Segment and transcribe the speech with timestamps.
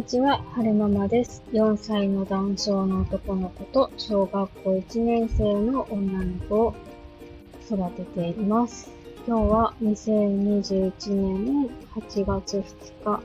[0.00, 1.42] にちは、はるままです。
[1.52, 6.74] 4歳の男性の男の子と小学校1年生の女の子を
[7.66, 8.90] 育てています。
[9.26, 12.64] 今日は2021年8月2
[13.04, 13.22] 日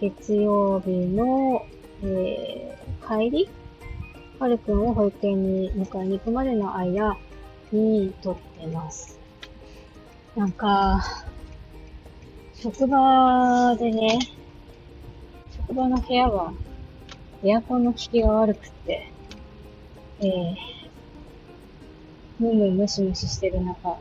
[0.00, 1.66] 月曜日の、
[2.04, 3.48] えー、帰り
[4.38, 7.16] はるくんを保育園に迎えに行くまでの間
[7.72, 9.18] に撮ってます。
[10.36, 11.02] なんか、
[12.54, 14.20] 職場でね、
[15.66, 16.52] 職場の部屋は
[17.42, 19.10] エアコンの効きが悪くって、
[20.20, 20.54] えー、
[22.38, 23.98] むむむしむししてる中、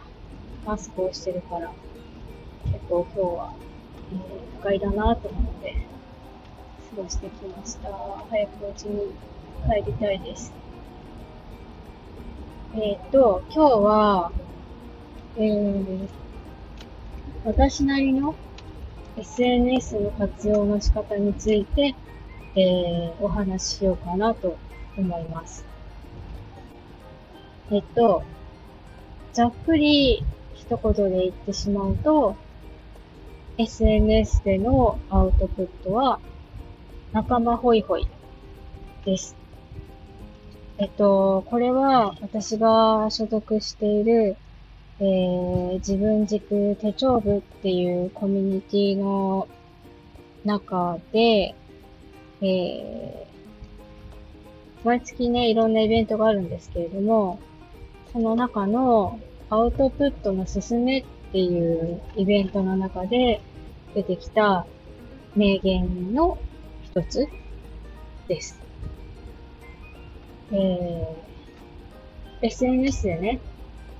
[0.63, 1.73] マスクをしてるから、
[2.65, 3.53] 結構今日は、
[4.11, 5.87] えー、不快だなと思って
[6.95, 7.89] 過ごしてきました。
[8.29, 9.11] 早くお家に
[9.67, 10.53] 帰りたいです。
[12.75, 14.31] えっ、ー、と、今日は、
[15.37, 16.07] えー、
[17.43, 18.35] 私なりの
[19.17, 21.95] SNS の活用の仕方について、
[22.55, 24.57] えー、お話ししようかなと
[24.97, 25.65] 思います。
[27.71, 28.23] えっと、
[29.33, 32.35] ざっくり一言で言ってしまうと、
[33.57, 36.19] SNS でのアウトプットは
[37.13, 38.07] 仲間ホイホイ
[39.05, 39.37] です。
[40.77, 44.35] えっと、これは私が所属している
[44.99, 49.47] えー、自分軸手帳部っていうコミュニティの
[50.45, 51.53] 中で、
[52.41, 57.39] えー、毎月ね、いろんなイベントがあるんですけれども、
[58.13, 63.41] その中のアウトプットのすすめっていうイベントの中で
[63.93, 64.65] 出てきた
[65.35, 66.37] 名言の
[66.83, 67.27] 一つ
[68.29, 68.57] です。
[70.51, 73.39] えー、SNS でね、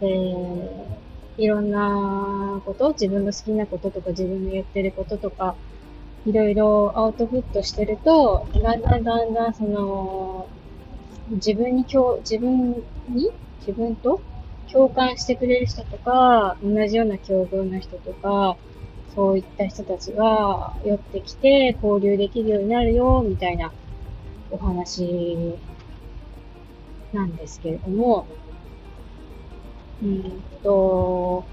[0.02, 0.98] えー、
[1.38, 5.56] いろんなこと、自分の好きなこととか自分の言ってることとか、
[6.26, 10.48] いろいろアウトプットしてると、だんだんだんだんその、
[11.30, 14.22] 自分に共、自分に自分と
[14.72, 18.58] 共感してくれる人とか、同じような境遇の人とか、
[19.16, 23.72] そういった人たちが寄ってきて交流できるようになるよ、みたいな
[24.52, 25.56] お話
[27.14, 28.28] なんですけれども、
[30.04, 31.44] うんと、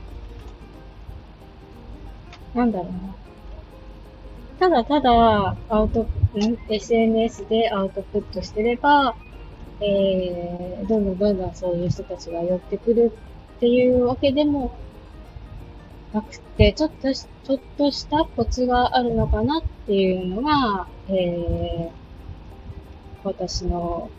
[2.54, 3.14] なんだろうな。
[4.58, 6.06] ただただ、アウト、ん
[6.68, 9.14] ?SNS でアウトプットしてれば、
[9.80, 13.12] えー、どんどんどんどんそういう人たちが寄ってくる
[13.56, 14.72] っていうわけでも
[16.12, 21.90] なくて、ちょっとし、ちょっとしたコツがあるのかなっていうのが、えー、
[23.24, 24.10] 私の、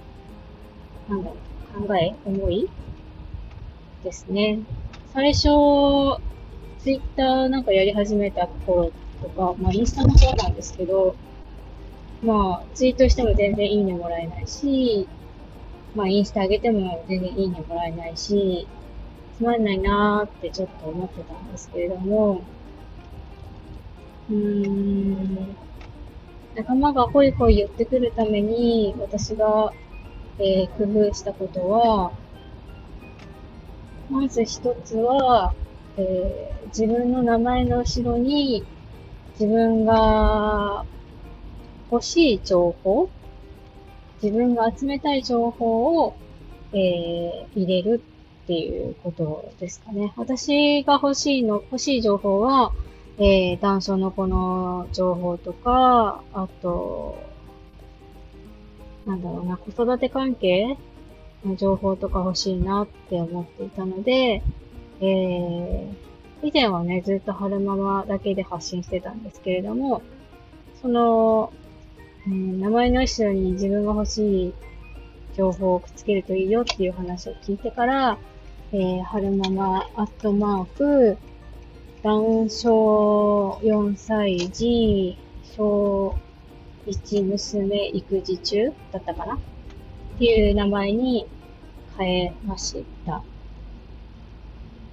[1.07, 1.35] なんだろ
[1.77, 2.69] う、考え、思い
[4.03, 4.59] ですね。
[5.13, 5.41] 最初、
[6.79, 8.91] ツイッターなんかやり始めた頃
[9.21, 11.15] とか、まあインスタもそうなんですけど、
[12.21, 15.07] まあツイートしても全然いいねもらえないし、
[15.95, 18.67] まあインスタ上げても全然いいねもらえないし、
[19.37, 22.41] つまんないなーってちょっと思ってたんですけれども、
[24.29, 25.55] うーん、
[26.55, 29.73] 仲間がホイホイ寄ってくるために私が、
[30.39, 32.11] えー、工夫したことは、
[34.09, 35.53] まず一つは、
[35.97, 38.63] えー、自分の名前の後ろに
[39.39, 40.85] 自分が
[41.91, 43.09] 欲しい情報、
[44.21, 46.15] 自分が集めたい情報を、
[46.71, 48.01] えー、入れる
[48.43, 50.13] っていうことですかね。
[50.17, 52.71] 私が欲しいの、欲しい情報は、
[53.17, 57.17] えー、男性の子の情報とか、あと、
[59.05, 60.77] なんだろうな、子育て関係
[61.57, 64.41] 情報とか欲しいなって思っていたので、
[65.01, 65.87] えー、
[66.41, 70.01] 以前はね、ずっと春ママだけで発信してたんですけれども、
[70.81, 71.51] その、
[72.27, 74.53] えー、名前の後ろに自分が欲しい
[75.35, 78.17] 情報をくっつけるといいよっていう話を聞いてから、
[78.71, 81.17] えー、春ママアットマーク、
[82.03, 85.17] 男小4歳児、
[85.55, 86.17] 小
[86.87, 89.39] 1娘育児中だったかなっ
[90.19, 91.27] ていう名前に
[91.97, 93.23] 変えました。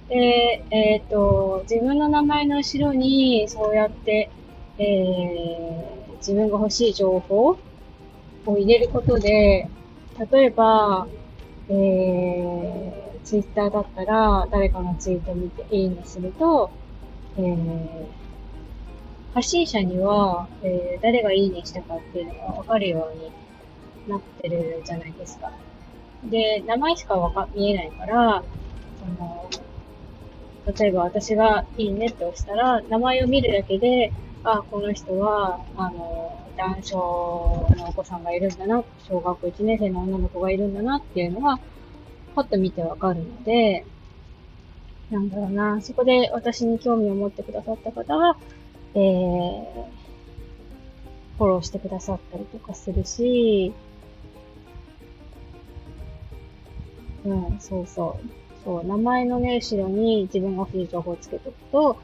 [0.09, 4.29] で、えっ、ー、と、自分の名前の後ろにそうやって、
[4.77, 7.57] えー、自分が欲しい情報
[8.45, 9.69] を入れることで、
[10.31, 11.07] 例えば、
[11.69, 16.69] えー、ツイッターだったら誰かのツイート見ていいねすると、
[17.37, 18.05] えー、
[19.33, 23.31] 発信者には、えー、誰がいいねしたかっていうのがわかるように
[24.09, 25.51] なってるじゃないですか。
[26.25, 28.43] で、名前しかわか、見えないから、
[28.99, 29.49] その、
[30.77, 34.13] 例えば私がいいねって押したら、名前を見るだけで、
[34.43, 41.59] あ、この人は、あの、男性のお子さんがいるんだな、小学校1年生の女の子がいるんだなっていうのが、
[42.35, 43.85] パッと見てわかるので、
[45.09, 48.37] なんだろうな、そこで私に興味を持ってくださった方は、
[48.93, 49.63] えー、
[51.37, 53.73] フォローしてくださったりとかするし、
[57.25, 58.63] うん、そうそう。
[58.63, 61.97] そう、名前のね、後ろに自分が欲しい情報をつけとくと、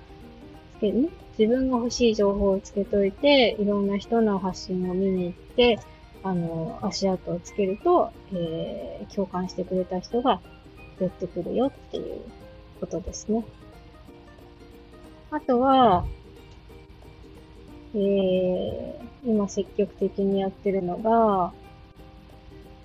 [0.77, 5.79] つける自分が欲しい情報をつけといて、いろんな人の発信を見に行って、
[6.23, 10.41] あの、足跡をつけると、えー、共感してくれた人が
[10.99, 12.21] 寄ってくるよっていう
[12.79, 13.45] ことですね。
[15.29, 16.05] あとは、
[17.93, 21.53] えー、今積極的にやってるのが、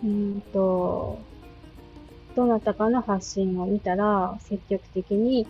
[0.05, 1.19] うんと、
[2.35, 5.47] どなたかの発信を見たら、積極的に、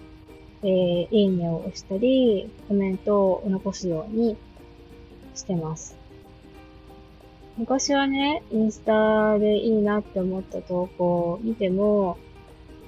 [0.62, 4.36] えー、いいねを押したり、コメントを残すように
[5.34, 5.96] してます。
[7.56, 12.16] 昔はね、インスタでいいなって思った投稿を見ても、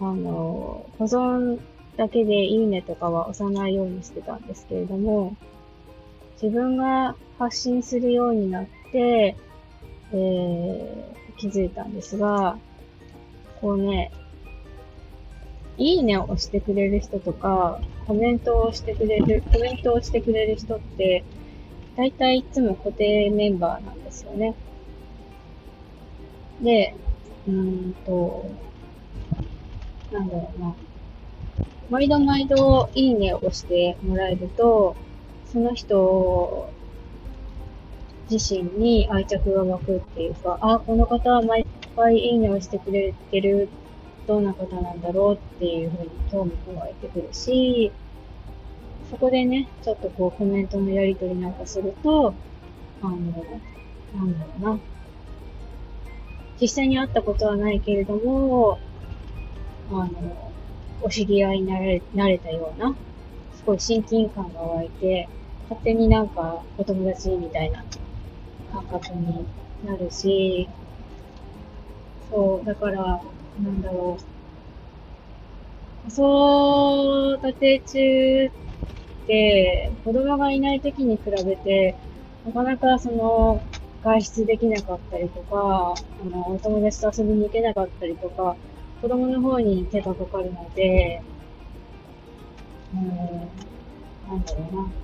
[0.00, 1.60] あの、保存
[1.96, 5.36] だけでいいねとかは押さないようにしてたんですけれども、
[6.42, 9.36] 自分が発信するようになって、
[10.12, 12.58] えー、気づいたんですが、
[13.64, 14.10] こうね、
[15.78, 21.24] いいねを押してくれる人とか、コメントをしてくれる、コメントをしてくれる人って、
[21.96, 24.54] 大体いつも固定メンバーなんですよね。
[26.60, 26.94] で、
[27.48, 28.44] うーんと、
[30.12, 30.74] なんだろうな。
[31.88, 34.94] 毎度毎度いいねを押してもらえると、
[35.46, 36.68] その人
[38.30, 41.66] 自身に愛着が湧くっていうか、あ、この方は毎
[41.96, 43.68] 回いいねをしてくれてる、
[44.26, 47.92] どんな方なんだろうっていうふうに興味が湧いてくるし、
[49.10, 52.34] そこでね、ちょっとこうコメントのやりとりなんかすると、
[53.02, 54.80] あの、なんだろうな。
[56.60, 58.78] 実際に会ったことはないけれども、
[59.90, 60.52] あの、
[61.02, 62.96] お知り合いになれなれたような、
[63.54, 65.28] すごい親近感が湧いて、
[65.68, 67.84] 勝手になんかお友達みたいな
[68.72, 69.46] 感覚に
[69.84, 70.68] なるし、
[72.34, 73.22] そう、だから、
[73.62, 76.10] なんだろう。
[76.10, 78.50] 子育て中っ
[79.26, 81.96] て、子供がいない時に比べて、
[82.44, 83.64] なかなかその、
[84.02, 88.58] 外出できなかったりとか、あの、お友達と遊びに行けなかったりとか、
[89.00, 91.22] 子供の方に手がかかるので、
[92.92, 93.08] うん、
[94.28, 94.94] なんだろうな。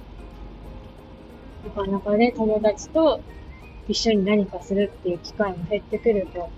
[1.64, 3.22] なかなかね、友達と
[3.86, 6.52] 一緒に何かするっていう機会も減ってくると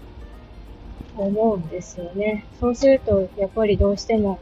[1.16, 2.46] 思うんですよね。
[2.58, 4.40] そうすると、やっぱりどうしても、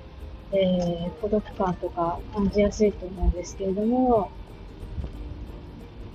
[0.52, 4.30] えー、孤独感とか感じやすいと思うんですけれども、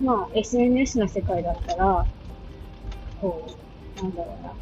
[0.02, 2.06] まあ、SNS の世界だったら、
[3.22, 3.48] こ
[4.00, 4.54] う、なんだろうな。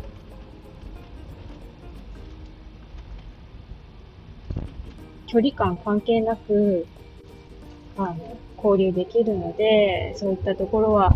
[5.28, 6.86] 距離感関係なく、
[7.98, 11.16] あの、交流できるので、そういったところは、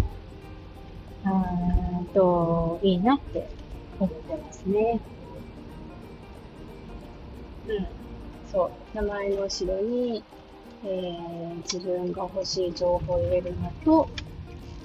[1.25, 3.47] うんと、いいなって
[3.99, 4.99] 思ってますね。
[7.67, 7.87] うん。
[8.51, 8.95] そう。
[8.95, 10.23] 名前の後ろに、
[10.83, 14.09] えー、自分が欲しい情報を入れるのと、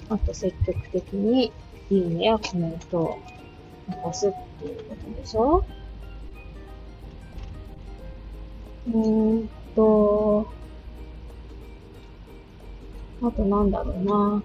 [0.09, 1.53] あと積極的に
[1.91, 3.19] いいねやコメントを
[3.89, 5.65] 残すっていうことでしょ
[8.87, 10.47] うーんと、
[13.23, 14.43] あとなんだろうな。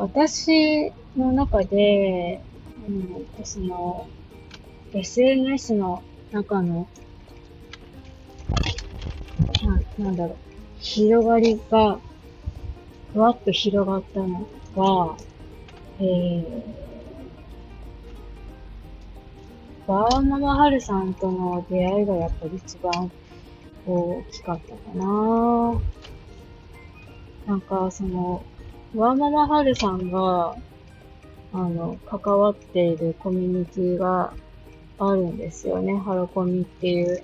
[0.00, 2.40] 私の中で、
[2.88, 4.08] うん、その、
[4.94, 6.02] SNS の
[6.32, 6.88] 中の、
[9.98, 10.36] な、なんだろう、
[10.78, 11.98] 広がりが、
[13.12, 15.18] ふわっと広がったのは、
[15.98, 16.62] えー、
[19.86, 23.12] バーママハルさんとの出会いがやっぱり一番
[23.86, 25.78] 大きかったかな。
[27.46, 28.42] なんか、その、
[28.94, 30.56] ワーママハルさんが、
[31.52, 34.32] あの、関わっているコミュニティが
[34.98, 35.96] あるんですよね。
[35.96, 37.22] ハロコミっていう。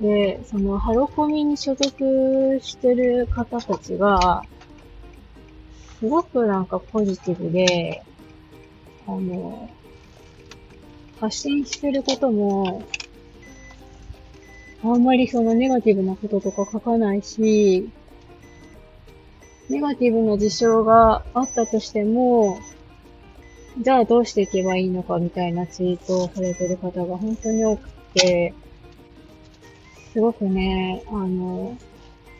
[0.00, 4.44] で、そのハロコミに所属してる方たちが、
[6.00, 8.02] すごくなんかポジティブで、
[9.06, 9.68] あの、
[11.20, 12.82] 発信してることも、
[14.82, 17.90] あんまりそのネガティブなこととか書かないし、
[19.68, 22.58] ネガティブな事象があったとしても、
[23.78, 28.54] じゃあどうしていけばいいのかみたいなツイートをされてる方が本当に多くて、
[30.12, 31.78] すごくね、あの、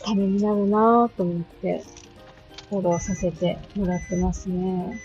[0.00, 1.82] ためになるなぁと思って、
[2.68, 5.00] フォローさせてもらってますね。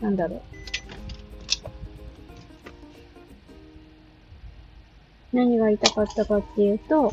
[0.00, 0.53] なんだろう。
[5.34, 7.12] 何が言いたかったかっていうと、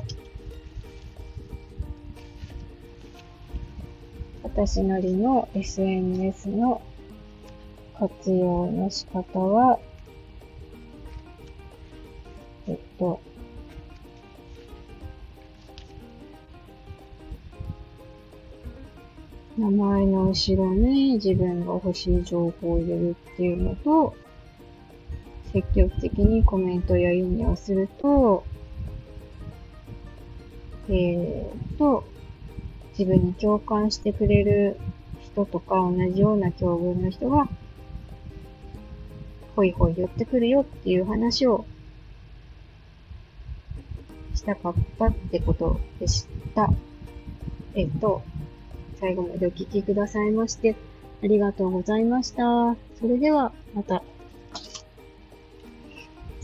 [4.44, 6.84] 私なりの SNS の
[7.98, 9.80] 活用の仕方は、
[12.68, 13.20] えっと、
[19.58, 24.14] 名前の後ろに自分が欲しい情報を入れるっていうのと、
[25.54, 28.44] 積極的にコメントやいいねをすると、
[30.88, 32.04] えー、と、
[32.98, 34.78] 自分に共感してくれる
[35.22, 37.48] 人とか同じような境遇の人が、
[39.56, 41.66] ほいほい寄ってくるよっていう話を
[44.36, 46.70] したかったってことでした。
[47.74, 48.22] えっと、
[49.00, 50.76] 最後までお聞きくださいまして、
[51.24, 52.76] ありがとうございました。
[53.00, 54.04] それでは、また。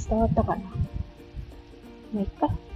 [0.10, 0.72] 伝わったかなも
[2.16, 2.67] ういっか。